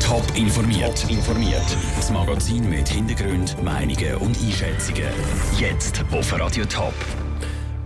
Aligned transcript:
Top 0.00 0.24
informiert. 0.36 1.08
informiert. 1.08 1.64
Das 1.96 2.10
Magazin 2.10 2.68
mit 2.68 2.88
Hintergrund, 2.88 3.56
Meinungen 3.62 4.16
und 4.16 4.36
Einschätzungen. 4.38 5.08
Jetzt 5.58 6.04
auf 6.10 6.38
Radio 6.38 6.64
Top. 6.64 6.94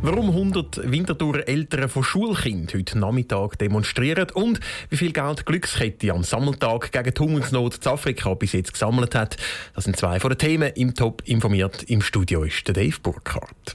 Warum 0.03 0.31
100 0.31 0.91
Winterthur 0.91 1.49
Eltern 1.49 1.89
von 1.89 2.05
Schulkind 2.05 2.75
heute 2.75 2.99
Nachmittag 2.99 3.59
demonstrieren 3.59 4.29
und 4.35 4.61
wie 4.91 4.97
viel 4.97 5.13
Geld 5.13 5.47
Glückskette 5.47 6.13
am 6.13 6.23
Sammeltag 6.23 6.93
gegen 6.93 7.15
die 7.15 7.21
Hungersnot 7.21 7.85
in 7.85 7.93
Afrika 7.93 8.35
bis 8.35 8.53
jetzt 8.53 8.73
gesammelt 8.73 9.15
hat, 9.15 9.37
das 9.75 9.85
sind 9.85 9.97
zwei 9.97 10.21
von 10.21 10.31
den 10.31 10.39
Themen 10.39 10.73
im 10.75 10.95
Top 10.95 11.23
informiert. 11.25 11.85
Im 11.85 12.03
Studio 12.03 12.45
ist 12.45 12.67
der 12.69 12.75
Dave 12.75 12.97
Burkhardt. 13.03 13.75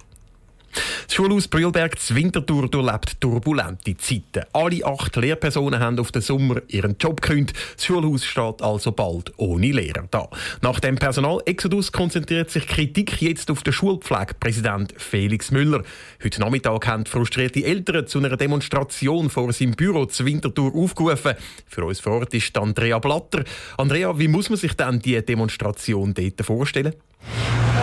Das 1.07 1.15
Schulhaus 1.15 1.47
Brühlberg 1.47 1.99
zu 1.99 2.15
Winterthur 2.15 2.69
durchlebt 2.69 3.19
turbulente 3.19 3.97
Zeiten. 3.97 4.45
Alle 4.53 4.85
acht 4.85 5.15
Lehrpersonen 5.15 5.79
haben 5.79 5.99
auf 5.99 6.11
den 6.11 6.21
Sommer 6.21 6.61
ihren 6.67 6.95
Job 6.99 7.21
gekündigt. 7.21 7.57
Das 7.75 7.85
Schulhaus 7.85 8.25
steht 8.25 8.61
also 8.61 8.91
bald 8.91 9.33
ohne 9.37 9.71
Lehrer 9.71 10.07
da. 10.09 10.29
Nach 10.61 10.79
dem 10.79 10.95
Personalexodus 10.95 11.91
konzentriert 11.91 12.49
sich 12.49 12.67
Kritik 12.67 13.21
jetzt 13.21 13.51
auf 13.51 13.63
den 13.63 13.73
Schulpflegepräsident 13.73 14.93
Felix 14.97 15.51
Müller. 15.51 15.83
Heute 16.23 16.39
Nachmittag 16.39 16.87
haben 16.87 17.05
frustrierte 17.05 17.63
Eltern 17.63 18.07
zu 18.07 18.19
einer 18.19 18.37
Demonstration 18.37 19.29
vor 19.29 19.51
seinem 19.51 19.71
Büro 19.71 20.05
zu 20.05 20.25
Winterthur 20.25 20.73
aufgerufen. 20.75 21.33
Für 21.67 21.85
uns 21.85 21.99
vor 21.99 22.19
Ort 22.19 22.33
ist 22.33 22.57
Andrea 22.57 22.99
Blatter. 22.99 23.43
Andrea, 23.77 24.17
wie 24.17 24.27
muss 24.27 24.49
man 24.49 24.57
sich 24.57 24.73
denn 24.73 24.99
die 24.99 25.21
Demonstration 25.25 26.13
dort 26.13 26.45
vorstellen? 26.45 26.93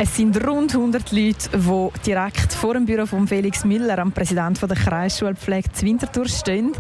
Es 0.01 0.15
sind 0.15 0.47
rund 0.47 0.73
100 0.77 1.11
Leute, 1.11 1.51
die 1.53 2.01
direkt 2.07 2.53
vor 2.53 2.75
dem 2.75 2.87
Büro 2.87 3.05
von 3.05 3.27
Felix 3.27 3.65
Müller, 3.65 3.99
am 3.99 4.13
Präsident 4.13 4.63
der 4.63 4.77
Kreisschulpflege 4.77 5.73
zu 5.73 5.85
Winterthur 5.87 6.29
stehen. 6.29 6.71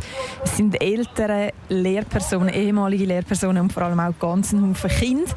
Es 0.44 0.56
sind 0.56 0.80
ältere 0.80 1.50
Lehrpersonen, 1.68 2.50
ehemalige 2.50 3.06
Lehrpersonen 3.06 3.64
und 3.64 3.72
vor 3.72 3.82
allem 3.82 3.98
auch 3.98 4.16
ganzen 4.20 4.62
Haufen 4.68 4.88
Kinder. 4.88 5.32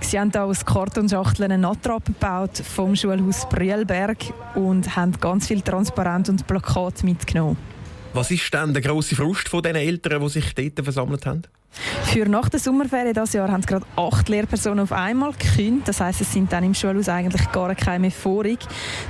Sie 0.00 0.18
haben 0.18 0.32
hier 0.32 0.42
aus 0.42 0.64
Kartonschachteln 0.64 1.52
eine 1.52 1.62
Nattrappe 1.62 2.12
gebaut 2.12 2.64
vom 2.64 2.96
Schulhaus 2.96 3.48
Brühlberg 3.48 4.18
und 4.56 4.96
haben 4.96 5.12
ganz 5.20 5.46
viel 5.46 5.60
Transparent 5.60 6.28
und 6.30 6.44
Plakat 6.48 7.04
mitgenommen. 7.04 7.56
Was 8.12 8.30
ist 8.30 8.52
denn 8.52 8.74
der 8.74 8.82
grosse 8.82 9.14
Frust 9.14 9.48
von 9.48 9.62
den 9.62 9.76
Eltern, 9.76 10.20
die 10.20 10.28
sich 10.28 10.54
dort 10.54 10.80
versammelt 10.82 11.26
haben? 11.26 11.42
Für 12.04 12.28
nach 12.28 12.48
der 12.48 12.58
Sommerferien 12.58 13.14
dieses 13.14 13.34
Jahr 13.34 13.50
haben 13.50 13.60
es 13.60 13.66
gerade 13.68 13.86
acht 13.94 14.28
Lehrpersonen 14.28 14.80
auf 14.80 14.90
einmal 14.90 15.32
gekündigt. 15.32 15.86
Das 15.86 16.00
heißt, 16.00 16.20
es 16.20 16.32
sind 16.32 16.52
dann 16.52 16.64
im 16.64 16.74
Schulhaus 16.74 17.08
eigentlich 17.08 17.52
gar 17.52 17.72
keine 17.76 18.00
mehr 18.00 18.10
vorig. 18.10 18.58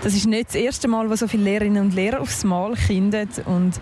Das 0.03 0.15
ist 0.15 0.27
nicht 0.27 0.49
das 0.49 0.57
erste 0.57 0.87
Mal, 0.87 1.09
wo 1.09 1.17
so 1.17 1.27
viele 1.27 1.45
Lehrerinnen 1.45 1.83
und 1.83 1.95
Lehrer 1.95 2.21
aufs 2.21 2.45
Mal 2.45 2.75
kündigen. 2.75 3.45
Und 3.47 3.81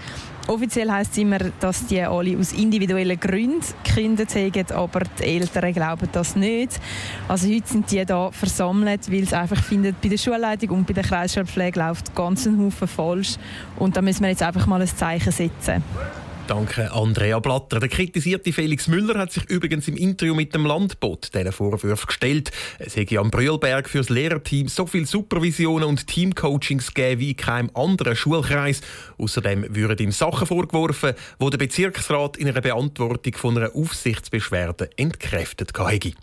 offiziell 0.49 0.91
heißt 0.91 1.13
es 1.13 1.19
immer, 1.19 1.39
dass 1.61 1.87
die 1.87 2.01
alle 2.01 2.37
aus 2.39 2.53
individuellen 2.53 3.19
Gründen 3.21 3.61
gekündigt 3.85 4.35
haben, 4.35 4.73
aber 4.73 5.01
die 5.19 5.25
Eltern 5.25 5.73
glauben 5.73 6.09
das 6.11 6.35
nicht. 6.35 6.81
Also 7.29 7.49
heute 7.49 7.69
sind 7.69 7.91
die 7.91 8.05
da 8.05 8.31
versammelt, 8.31 9.11
weil 9.11 9.27
sie 9.27 9.37
einfach 9.37 9.63
finden, 9.63 9.95
bei 10.03 10.09
der 10.09 10.19
Schulleitung 10.19 10.71
und 10.71 10.87
bei 10.87 10.95
der 10.95 11.05
Kreisschulpflege 11.05 11.79
läuft 11.79 12.15
ganz 12.15 12.47
ein 12.47 12.59
Haufen 12.59 12.89
falsch. 12.89 13.37
Und 13.77 13.97
da 13.97 14.03
müssen 14.03 14.23
wir 14.23 14.31
jetzt 14.31 14.43
einfach 14.43 14.67
mal 14.67 14.81
ein 14.81 14.89
Zeichen 14.89 15.33
setzen. 15.33 15.83
Danke, 16.49 16.91
Andrea 16.93 17.41
Blatter. 17.41 17.79
Der 17.79 17.91
kritisierte 17.91 18.55
Felix 18.55 18.89
Müller 18.89 19.19
hat 19.19 19.33
sich 19.33 19.45
übrigens 19.51 19.87
im 19.87 19.99
Interview 19.99 20.35
mit 20.35 20.55
dem 20.55 20.65
Landbot 20.65 21.35
diesen 21.35 21.53
Vorwurf 21.53 22.07
gestellt. 22.07 22.51
Es 22.79 22.97
hätte 22.97 23.19
am 23.19 23.31
Brühlberg 23.31 23.87
für 23.87 23.99
das 23.99 24.09
Lehrerteam 24.09 24.67
so 24.67 24.87
viel 24.87 25.05
Supervisionen 25.05 25.87
und 25.87 26.07
Teamcoachings 26.07 26.95
gegeben 26.95 27.21
wie 27.21 27.31
in 27.33 27.37
keinem 27.37 27.71
anderen 27.75 28.17
Schulkreis. 28.17 28.81
Außerdem 29.19 29.77
würden 29.77 29.99
ihm 29.99 30.11
Sachen 30.11 30.47
vorgeworfen, 30.47 31.13
wo 31.39 31.51
der 31.51 31.59
Bezirksrat 31.59 32.39
in 32.39 32.49
einer 32.49 32.63
Beantwortung 32.63 33.35
von 33.35 33.59
einer 33.59 33.75
Aufsichtsbeschwerde 33.75 34.89
entkräftet 34.97 35.73
hätte. 35.79 36.15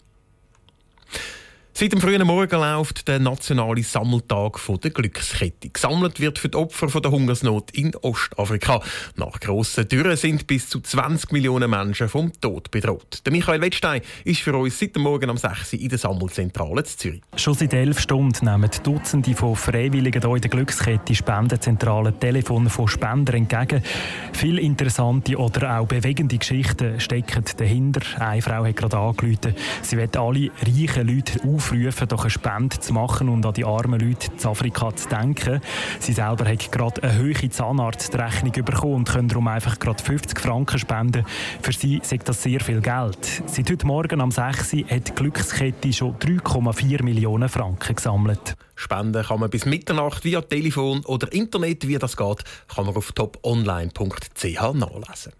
Seit 1.78 1.92
dem 1.92 2.00
frühen 2.00 2.26
Morgen 2.26 2.58
läuft 2.58 3.06
der 3.10 3.20
nationale 3.20 3.84
Sammeltag 3.84 4.62
der 4.82 4.92
Glückskette. 4.92 5.68
Gesammelt 5.68 6.22
wird 6.22 6.40
für 6.40 6.48
die 6.48 6.58
Opfer 6.58 6.88
der 7.02 7.12
Hungersnot 7.12 7.72
in 7.72 7.94
Ostafrika. 7.98 8.80
Nach 9.18 9.38
grossen 9.42 9.86
Dürren 9.86 10.16
sind 10.16 10.48
bis 10.48 10.70
zu 10.70 10.80
20 10.80 11.34
Millionen 11.34 11.70
Menschen 11.70 12.08
vom 12.08 12.32
Tod 12.40 12.72
bedroht. 12.72 13.20
Der 13.26 13.34
Michael 13.34 13.60
Wettstein 13.60 14.04
ist 14.24 14.40
für 14.40 14.56
uns 14.56 14.80
seit 14.80 14.96
dem 14.96 15.04
Morgen 15.04 15.30
um 15.30 15.36
6 15.36 15.74
Uhr 15.74 15.80
in 15.82 15.90
der 15.90 15.98
Sammelzentrale 15.98 16.80
in 16.80 16.86
Zürich. 16.86 17.22
Schon 17.36 17.56
seit 17.56 17.74
elf 17.74 18.00
Stunden 18.00 18.46
nehmen 18.46 18.72
Dutzende 18.82 19.36
von 19.36 19.58
Freiwilligen 19.58 20.22
hier 20.22 20.36
in 20.36 20.42
der 20.42 20.50
Glückskette 20.50 21.14
Spendenzentrale 21.14 22.18
Telefone 22.18 22.70
von 22.70 22.88
Spendern 22.88 23.36
entgegen. 23.36 23.84
Viele 24.32 24.62
interessante 24.62 25.36
oder 25.36 25.78
auch 25.82 25.88
bewegende 25.88 26.38
Geschichten 26.38 27.02
stecken 27.02 27.44
dahinter. 27.58 28.00
Eine 28.18 28.42
Frau 28.42 28.64
hat 28.64 28.78
gerade 28.78 28.98
angerufen, 28.98 29.54
sie 29.82 29.98
will 29.98 30.10
alle 30.16 30.52
reichen 30.62 31.06
Leute 31.06 31.42
auf 31.44 31.65
aufrufen, 31.66 32.08
doch 32.08 32.22
eine 32.22 32.30
Spende 32.30 32.80
zu 32.80 32.94
machen 32.94 33.30
und 33.30 33.46
an 33.46 33.54
die 33.54 33.66
armen 33.66 34.00
Leute 34.00 34.28
in 34.32 34.46
Afrika 34.46 34.96
zu 34.96 35.10
denken. 35.10 35.62
Sie 36.00 36.14
selber 36.14 36.46
hat 36.48 36.72
gerade 36.72 37.04
eine 37.04 37.20
hohe 37.20 37.50
Zahnarztrechnung 37.50 38.52
bekommen 38.52 38.94
und 38.96 39.10
können 39.10 39.28
darum 39.28 39.48
einfach 39.48 39.80
gerade 39.80 40.02
50 40.04 40.40
Franken 40.40 40.80
spenden. 40.80 41.26
Für 41.62 41.72
sie 41.72 42.00
sagt 42.04 42.30
das 42.30 42.44
sehr 42.44 42.60
viel 42.60 42.82
Geld. 42.82 43.44
Seit 43.48 43.70
heute 43.70 43.88
Morgen 43.88 44.22
am 44.22 44.32
6. 44.32 44.74
hat 44.74 45.08
die 45.08 45.16
Glückskette 45.16 45.92
schon 45.92 46.16
3,4 46.18 47.04
Millionen 47.04 47.50
Franken 47.50 47.96
gesammelt. 47.96 48.56
Spenden 48.76 49.24
kann 49.24 49.40
man 49.40 49.50
bis 49.50 49.66
Mitternacht 49.66 50.24
via 50.24 50.42
Telefon 50.42 51.04
oder 51.06 51.32
Internet. 51.34 51.88
Wie 51.88 51.98
das 51.98 52.16
geht, 52.18 52.44
kann 52.74 52.86
man 52.86 52.96
auf 52.96 53.12
toponline.ch 53.12 54.74
nachlesen. 54.74 55.34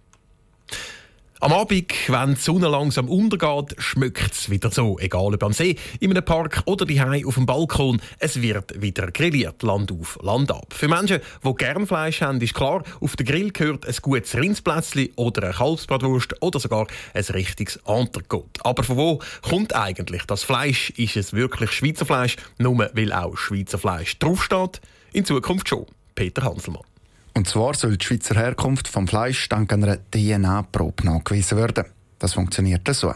Am 1.46 1.54
Abend, 1.54 1.94
wenn 2.08 2.34
die 2.34 2.42
Sonne 2.42 2.68
langsam 2.68 3.08
untergeht, 3.08 3.76
schmeckt 3.78 4.34
es 4.34 4.50
wieder 4.50 4.72
so. 4.72 4.98
Egal 4.98 5.36
ob 5.36 5.44
am 5.44 5.54
See, 5.54 5.76
in 6.00 6.10
einem 6.10 6.26
Park 6.26 6.64
oder 6.66 6.88
daheim 6.88 7.28
auf 7.28 7.36
dem 7.36 7.46
Balkon. 7.46 8.02
Es 8.18 8.42
wird 8.42 8.82
wieder 8.82 9.12
grilliert, 9.12 9.62
Land 9.62 9.92
auf, 9.92 10.18
Land 10.24 10.50
ab. 10.50 10.74
Für 10.74 10.88
Menschen, 10.88 11.20
die 11.44 11.54
gerne 11.54 11.86
Fleisch 11.86 12.22
haben, 12.22 12.42
ist 12.42 12.56
klar, 12.56 12.82
auf 13.00 13.16
den 13.16 13.28
Grill 13.28 13.52
gehört 13.52 13.88
ein 13.88 13.96
gutes 14.02 14.34
Rindsplätzchen 14.34 15.10
oder 15.18 15.44
eine 15.44 15.54
Kalbsbratwurst 15.54 16.42
oder 16.42 16.60
sogar 16.60 16.88
ein 17.14 17.24
richtiges 17.26 17.76
Entrecote. 17.86 18.66
Aber 18.66 18.82
von 18.82 18.98
wo 18.98 19.20
kommt 19.48 19.76
eigentlich 19.76 20.24
das 20.24 20.42
Fleisch? 20.42 20.90
Ist 20.98 21.16
es 21.16 21.32
wirklich 21.32 21.70
Schweizer 21.74 22.08
Fleisch? 22.08 22.38
Nur 22.58 22.90
weil 22.92 23.14
auch 23.14 23.38
Schweizer 23.38 23.78
Fleisch 23.78 24.18
draufsteht? 24.18 24.82
In 25.14 25.26
Zukunft 25.26 25.70
schon. 25.70 25.86
Peter 26.16 26.42
Hanselmann. 26.42 26.95
Und 27.36 27.50
zwar 27.50 27.74
soll 27.74 27.98
die 27.98 28.06
Schweizer 28.06 28.36
Herkunft 28.36 28.88
vom 28.88 29.10
Fleisch 29.10 29.50
dank 29.50 29.72
einer 29.74 29.98
DNA-Probe 29.98 31.06
nachgewiesen 31.06 31.58
werden. 31.58 31.84
Das 32.18 32.34
funktioniert 32.34 32.88
so. 32.96 33.14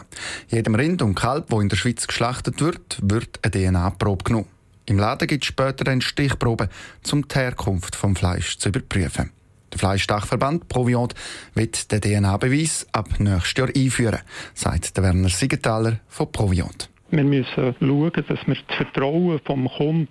Jedem 0.48 0.74
Rind 0.74 1.00
und 1.00 1.14
Kalb, 1.14 1.46
wo 1.48 1.62
in 1.62 1.70
der 1.70 1.76
Schweiz 1.76 2.06
geschlachtet 2.06 2.60
wird, 2.60 2.98
wird 3.00 3.40
eine 3.42 3.50
DNA-Probe 3.50 4.24
genommen. 4.24 4.48
Im 4.84 4.98
Laden 4.98 5.26
gibt 5.26 5.44
es 5.44 5.48
später 5.48 5.90
eine 5.90 6.02
Stichprobe, 6.02 6.68
um 7.10 7.26
die 7.26 7.34
Herkunft 7.34 7.96
vom 7.96 8.14
Fleisch 8.14 8.58
zu 8.58 8.68
überprüfen. 8.68 9.30
Der 9.72 9.78
Fleischdachverband 9.78 10.68
Proviant 10.68 11.14
wird 11.54 11.90
den 11.90 12.00
DNA-Beweis 12.02 12.88
ab 12.92 13.08
nächstes 13.20 13.54
Jahr 13.56 13.68
einführen, 13.74 14.20
sagt 14.52 15.00
Werner 15.00 15.30
Siegenthaler 15.30 16.00
von 16.08 16.30
Proviant. 16.30 16.90
Wir 17.12 17.24
müssen 17.24 17.74
schauen, 17.80 18.12
dass 18.12 18.46
wir 18.46 18.56
das 18.68 18.76
Vertrauen 18.76 19.40
vom 19.44 19.68
Kunden 19.68 20.08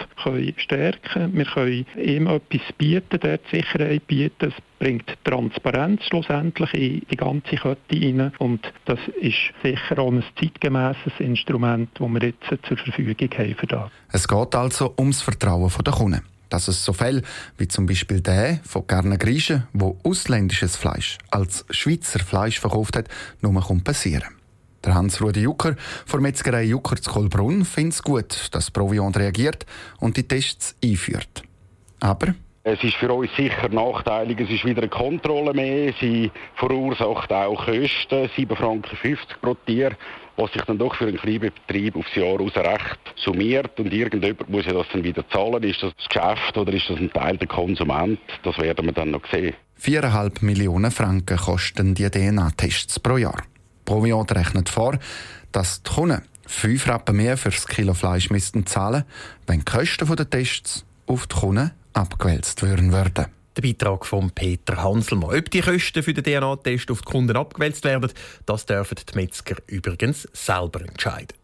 stärken 0.58 1.02
können. 1.14 1.38
Wir 1.38 1.46
können 1.46 1.86
ihm 1.96 2.28
etwas 2.28 2.62
bieten, 2.78 3.20
der 3.22 3.40
Sicherheit 3.50 4.06
bieten. 4.08 4.50
Es 4.50 4.54
bringt 4.80 5.18
Transparenz 5.24 6.04
schlussendlich 6.06 6.74
in 6.74 7.02
die 7.10 7.16
ganze 7.16 7.56
Kette 7.56 7.96
hinein. 7.96 8.34
Und 8.40 8.72
das 8.86 9.00
ist 9.22 9.38
sicher 9.64 10.00
auch 10.00 10.12
ein 10.12 10.24
zeitgemäßes 10.40 11.14
Instrument, 11.20 11.90
das 11.94 12.10
wir 12.10 12.22
jetzt 12.22 12.68
zur 12.68 12.78
Verfügung 12.78 13.30
haben 13.38 13.56
für 13.56 13.68
das. 13.68 13.92
Es 14.12 14.28
geht 14.28 14.56
also 14.56 14.94
ums 14.98 15.22
Vertrauen 15.22 15.72
der 15.86 15.94
Kunden. 15.94 16.22
Dass 16.50 16.68
es 16.68 16.84
so 16.84 16.94
Fälle 16.94 17.22
wie 17.58 17.68
zum 17.68 17.86
Beispiel 17.86 18.22
der 18.22 18.60
von 18.64 18.86
Gerner 18.88 19.18
Griechen, 19.18 19.68
wo 19.72 20.00
ausländisches 20.04 20.76
Fleisch 20.76 21.18
als 21.30 21.64
Schweizer 21.70 22.20
Fleisch 22.20 22.60
verkauft 22.60 22.98
hat, 22.98 23.08
nur 23.42 23.54
passieren 23.84 24.39
der 24.86 24.96
Hans-Rudi 24.96 25.42
Jucker 25.42 25.76
von 26.06 26.22
Metzgerei 26.22 26.64
Jucker 26.64 26.96
zu 26.96 27.12
Kolbrunn 27.12 27.66
findet 27.66 27.94
es 27.94 28.04
gut, 28.04 28.48
dass 28.52 28.72
Proviant 28.72 29.18
reagiert 29.18 29.66
und 30.00 30.18
die 30.18 30.28
Tests 30.28 30.76
einführt. 30.84 31.44
Aber 32.00 32.34
es 32.64 32.84
ist 32.84 32.96
für 32.96 33.12
uns 33.12 33.34
sicher 33.36 33.70
nachteilig. 33.70 34.42
Es 34.42 34.50
ist 34.50 34.66
wieder 34.66 34.82
eine 34.82 34.90
Kontrolle 34.90 35.54
mehr. 35.54 35.94
Sie 36.00 36.30
verursacht 36.56 37.32
auch 37.32 37.66
Kosten, 37.66 38.30
7,50 38.38 38.56
Franken 38.56 39.18
pro 39.42 39.56
Tier, 39.66 39.96
was 40.36 40.52
sich 40.52 40.62
dann 40.64 40.78
doch 40.78 40.94
für 40.94 41.08
einen 41.08 41.18
kleinen 41.18 41.52
Betrieb 41.66 41.96
aufs 41.96 42.14
Jahr 42.16 42.40
aus 42.40 42.56
recht 42.56 43.00
summiert. 43.16 43.80
Und 43.80 43.94
irgendjemand 43.94 44.50
muss 44.50 44.66
ja 44.66 44.74
das 44.74 44.88
dann 44.92 45.04
wieder 45.04 45.28
zahlen. 45.30 45.64
Ist 45.64 45.82
das 45.82 45.94
das 45.96 46.10
Geschäft 46.10 46.58
oder 46.58 46.74
ist 46.74 46.90
das 46.90 46.98
ein 46.98 47.12
Teil 47.12 47.38
der 47.38 47.48
Konsument? 47.48 48.20
Das 48.44 48.58
werden 48.60 48.86
wir 48.86 48.94
dann 48.94 49.12
noch 49.12 49.26
sehen. 49.32 49.56
4,5 49.82 50.44
Millionen 50.44 50.92
Franken 50.92 51.38
kosten 51.38 51.96
die 51.96 52.10
DNA-Tests 52.10 53.00
pro 53.00 53.18
Jahr. 53.18 53.42
Proviant 53.90 54.32
rechnet 54.36 54.70
vor, 54.70 55.00
dass 55.52 55.82
die 55.82 55.90
Kunden 55.90 56.22
5 56.46 56.88
Rappen 56.88 57.16
mehr 57.16 57.38
für 57.38 57.50
das 57.50 57.66
Kilo 57.66 57.96
Fleisch 57.96 58.30
müssten 58.30 58.68
zahlen, 58.68 59.04
wenn 59.48 59.62
die 59.62 59.66
Kosten 59.66 60.16
der 60.16 60.30
Tests 60.30 60.86
auf 61.08 61.26
die 61.26 61.36
Kunden 61.36 61.72
abgewälzt 61.94 62.62
würden. 62.62 62.92
Der 62.92 63.30
Beitrag 63.60 64.06
von 64.06 64.30
Peter 64.30 64.84
Hanselmann. 64.84 65.36
Ob 65.36 65.50
die 65.50 65.62
Kosten 65.62 66.04
für 66.04 66.14
den 66.14 66.24
DNA-Test 66.24 66.92
auf 66.92 67.02
die 67.02 67.12
Kunden 67.12 67.36
abgewälzt 67.36 67.84
werden, 67.84 68.12
das 68.46 68.68
dürfen 68.68 68.98
die 69.12 69.16
Metzger 69.16 69.56
übrigens 69.66 70.28
selber 70.34 70.82
entscheiden. 70.82 71.39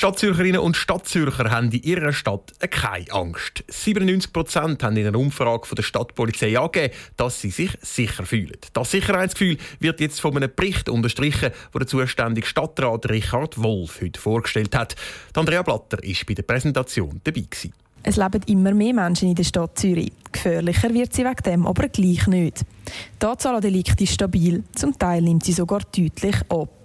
Stadtzürcherinnen 0.00 0.62
und 0.62 0.78
Stadtzürcher 0.78 1.50
haben 1.50 1.70
in 1.72 1.82
ihrer 1.82 2.14
Stadt 2.14 2.54
keine 2.70 3.12
Angst. 3.12 3.62
97 3.68 4.32
Prozent 4.32 4.82
haben 4.82 4.96
in 4.96 5.06
einer 5.06 5.18
Umfrage 5.18 5.66
von 5.66 5.76
der 5.76 5.82
Stadtpolizei 5.82 6.58
angegeben, 6.58 6.94
dass 7.18 7.42
sie 7.42 7.50
sich 7.50 7.72
sicher 7.82 8.24
fühlen. 8.24 8.56
Das 8.72 8.92
Sicherheitsgefühl 8.92 9.58
wird 9.78 10.00
jetzt 10.00 10.18
von 10.22 10.34
einem 10.34 10.50
Bericht 10.56 10.88
unterstrichen, 10.88 11.50
wo 11.72 11.80
der 11.80 11.86
zuständige 11.86 12.46
Stadtrat 12.46 13.10
Richard 13.10 13.62
Wolf 13.62 14.00
heute 14.00 14.18
vorgestellt 14.18 14.74
hat. 14.74 14.96
Andrea 15.34 15.60
Blatter 15.60 15.98
war 15.98 16.16
bei 16.26 16.32
der 16.32 16.44
Präsentation 16.44 17.20
dabei. 17.22 17.42
Gewesen. 17.42 17.74
Es 18.02 18.16
leben 18.16 18.40
immer 18.46 18.72
mehr 18.72 18.94
Menschen 18.94 19.28
in 19.28 19.34
der 19.34 19.44
Stadt 19.44 19.78
Zürich. 19.78 20.12
Gefährlicher 20.32 20.94
wird 20.94 21.12
sie 21.12 21.26
wegen 21.26 21.42
dem 21.44 21.66
aber 21.66 21.88
gleich 21.88 22.26
nicht. 22.26 22.64
Die 23.20 23.26
Anzahl 23.26 23.56
an 23.56 23.60
Delikten 23.60 24.02
ist 24.02 24.14
stabil, 24.14 24.64
zum 24.74 24.98
Teil 24.98 25.20
nimmt 25.20 25.44
sie 25.44 25.52
sogar 25.52 25.82
deutlich 25.94 26.36
ab. 26.48 26.79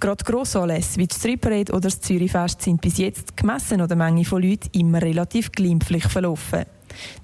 Gerade 0.00 0.24
Grossanlässe 0.24 0.98
wie 0.98 1.08
die 1.08 1.14
Street 1.14 1.40
Parade 1.40 1.72
oder 1.72 1.80
das 1.82 2.00
Zürichfest 2.00 2.62
sind 2.62 2.80
bis 2.80 2.98
jetzt 2.98 3.36
gemessen 3.36 3.80
an 3.80 3.88
der 3.88 3.96
Menge 3.96 4.24
von 4.24 4.42
Leuten 4.42 4.70
immer 4.72 5.02
relativ 5.02 5.50
glimpflich 5.50 6.04
verlaufen. 6.04 6.64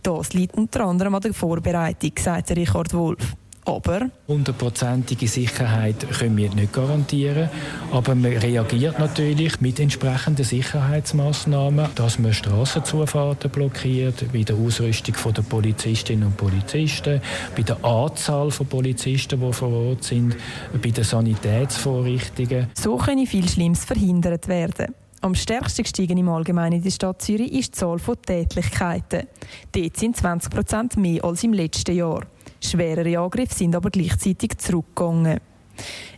Das 0.02 0.32
liegt 0.32 0.56
unter 0.56 0.84
anderem 0.86 1.14
an 1.14 1.22
der 1.22 1.34
Vorbereitung, 1.34 2.12
sagt 2.18 2.50
Richard 2.50 2.92
Wolf. 2.92 3.36
Aber 3.66 4.10
hundertprozentige 4.28 5.26
Sicherheit 5.26 6.06
können 6.18 6.36
wir 6.36 6.54
nicht 6.54 6.72
garantieren, 6.72 7.48
aber 7.90 8.14
man 8.14 8.32
reagiert 8.32 8.98
natürlich 8.98 9.60
mit 9.60 9.80
entsprechenden 9.80 10.44
Sicherheitsmaßnahmen, 10.44 11.88
dass 11.94 12.18
man 12.18 12.34
Straßenzufahrten 12.34 13.50
blockiert, 13.50 14.30
bei 14.32 14.42
der 14.42 14.56
Ausrüstung 14.56 15.14
der 15.34 15.42
Polizistinnen 15.42 16.26
und 16.26 16.36
Polizisten, 16.36 17.22
bei 17.56 17.62
der 17.62 17.82
Anzahl 17.82 18.50
von 18.50 18.66
Polizisten, 18.66 19.40
die 19.40 19.52
vor 19.52 19.72
Ort 19.72 20.04
sind, 20.04 20.36
bei 20.82 20.90
den 20.90 21.04
Sanitätsvorrichtungen. 21.04 22.66
So 22.74 22.96
können 22.96 23.26
viel 23.26 23.48
Schlimmes 23.48 23.84
verhindert 23.84 24.46
werden. 24.46 24.94
Am 25.22 25.34
stärksten 25.34 25.84
gestiegen 25.84 26.18
im 26.18 26.28
Allgemeinen 26.28 26.76
in 26.76 26.82
der 26.82 26.90
Stadt 26.90 27.22
Zürich 27.22 27.50
ist 27.50 27.74
die 27.74 27.78
Zahl 27.78 27.98
von 27.98 28.20
Tätlichkeiten. 28.20 29.26
Dort 29.72 29.96
sind 29.96 30.18
20 30.18 30.52
Prozent 30.52 30.96
mehr 30.98 31.24
als 31.24 31.42
im 31.42 31.54
letzten 31.54 31.96
Jahr. 31.96 32.26
Schwerere 32.70 33.18
Angriffe 33.18 33.54
sind 33.54 33.74
aber 33.74 33.90
gleichzeitig 33.90 34.58
zurückgegangen. 34.58 35.40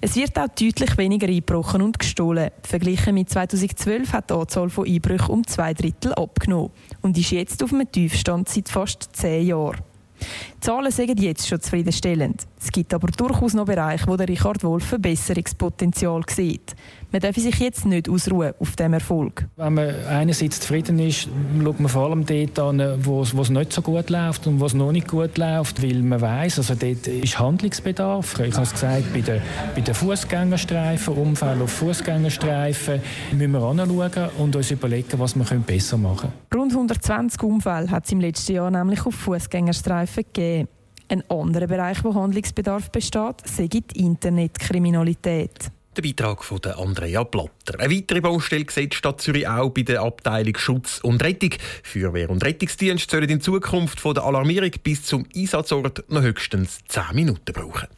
Es 0.01 0.17
wird 0.17 0.39
auch 0.39 0.49
deutlich 0.49 0.99
weniger 0.99 1.27
eingebrochen 1.27 1.83
und 1.83 1.99
gestohlen. 1.99 2.51
Verglichen 2.63 3.15
mit 3.15 3.31
2012 3.31 4.13
hat 4.13 4.31
die 4.31 4.35
Anzahl 4.35 4.69
von 4.69 4.87
Einbrüchen 4.87 5.31
um 5.31 5.47
zwei 5.47 5.73
Drittel 5.73 6.13
abgenommen 6.15 6.71
und 7.03 7.17
ist 7.17 7.31
jetzt 7.31 7.63
auf 7.63 7.73
einem 7.73 7.91
Tiefstand 7.91 8.49
seit 8.49 8.69
fast 8.69 9.09
zehn 9.15 9.47
Jahren. 9.47 9.81
Die 10.21 10.61
Zahlen 10.61 10.91
sind 10.91 11.21
jetzt 11.21 11.47
schon 11.47 11.61
zufriedenstellend. 11.61 12.47
Es 12.67 12.73
gibt 12.73 12.93
aber 12.93 13.07
durchaus 13.07 13.55
noch 13.55 13.67
Bereiche, 13.67 14.09
wo 14.09 14.17
der 14.17 14.27
Richard 14.27 14.65
Wolf 14.65 14.85
Verbesserungspotenzial 14.87 16.23
sieht. 16.29 16.75
Man 17.13 17.21
darf 17.21 17.37
sich 17.37 17.57
jetzt 17.61 17.87
nicht 17.87 18.09
ausruhen 18.09 18.55
auf 18.59 18.75
dem 18.75 18.93
Erfolg. 18.93 19.47
Wenn 19.55 19.75
man 19.75 19.95
einerseits 20.07 20.59
zufrieden 20.59 20.99
ist, 20.99 21.29
schaut 21.63 21.79
man 21.79 21.89
vor 21.89 22.07
allem 22.07 22.27
dort 22.27 22.59
an, 22.59 23.05
wo 23.05 23.23
es 23.23 23.51
nicht 23.51 23.73
so 23.73 23.83
gut 23.83 24.11
läuft 24.11 24.49
und 24.49 24.59
wo 24.59 24.67
es 24.67 24.75
noch 24.75 24.91
nicht 24.91 25.07
gut 25.07 25.39
läuft, 25.39 25.81
weil 25.81 26.03
man 26.03 26.21
weiß, 26.21 26.59
also 26.59 26.75
dort 26.75 27.07
ist 27.07 27.39
Handlungsbedarf. 27.39 28.41
Ich 28.41 28.55
habe 28.55 28.65
es 28.65 28.73
gesagt, 28.73 29.13
bei 29.13 29.21
den, 29.21 29.41
bei 29.77 29.81
den 29.83 29.95
Fußgängerstreifen, 29.95 31.15
Unfällen 31.15 31.63
auf 31.63 31.71
Fußgängerstreifen, 31.71 33.01
müssen 33.31 33.53
wir 33.53 33.63
anschauen 33.63 34.31
und 34.39 34.57
uns 34.57 34.73
überlegen, 34.73 35.21
was 35.21 35.37
wir 35.37 35.45
besser 35.61 35.99
machen 35.99 36.33
können. 36.51 36.63
Rund 36.63 36.73
120 36.73 37.41
Unfälle 37.45 37.93
hat 37.93 38.07
es 38.07 38.11
im 38.11 38.21
letzten 38.21 38.55
Jahr 38.55 38.73
nämlich 38.73 39.07
auf 39.07 39.15
Fußgängerstreifen 39.15 40.25
gegeben. 40.25 40.69
Ein 41.09 41.23
anderer 41.31 41.67
Bereich, 41.67 42.03
wo 42.03 42.15
Handlungsbedarf 42.15 42.91
besteht, 42.91 43.37
sei 43.45 43.69
die 43.69 43.85
Internetkriminalität. 43.95 45.71
Der 45.97 46.03
Beitrag 46.03 46.45
von 46.45 46.61
Andrea 46.63 47.23
Blatter. 47.23 47.79
Eine 47.79 47.95
weitere 47.95 48.21
Baustelle 48.21 48.67
sieht 48.69 48.93
die 48.93 48.97
Stadt 48.97 49.21
Zürich 49.21 49.49
auch 49.49 49.71
bei 49.71 49.83
der 49.83 50.03
Abteilung 50.03 50.57
Schutz 50.59 50.99
und 51.03 51.25
Rettung. 51.25 51.55
Feuerwehr 51.83 52.29
und 52.29 52.45
Rettungsdienst 52.45 53.11
sollen 53.11 53.31
in 53.31 53.41
Zukunft 53.41 54.01
von 54.01 54.15
der 54.15 54.25
Alarmierung 54.25 54.73
bis 54.83 55.05
zum 55.05 55.25
Einsatzort 55.35 56.05
noch 56.11 56.21
höchstens 56.21 56.81
10 56.89 57.03
Minuten 57.15 57.53
brauchen. 57.53 57.89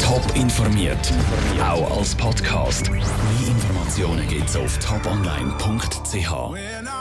Top 0.00 0.24
informiert, 0.34 1.12
auch 1.60 1.98
als 1.98 2.14
Podcast. 2.16 2.90
Mehr 2.90 3.00
Informationen 3.46 4.26
gibt 4.26 4.48
es 4.48 4.56
auf 4.56 4.76
toponline.ch. 4.78 6.32